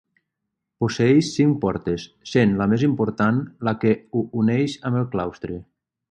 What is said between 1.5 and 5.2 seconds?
portes, sent la més important la que ho uneix amb el